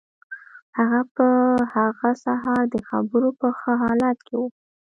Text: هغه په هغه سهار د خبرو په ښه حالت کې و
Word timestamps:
هغه 0.77 1.01
په 1.15 1.27
هغه 1.73 2.09
سهار 2.23 2.63
د 2.73 2.75
خبرو 2.89 3.29
په 3.39 3.47
ښه 3.59 3.71
حالت 3.81 4.17
کې 4.27 4.35
و 4.39 4.43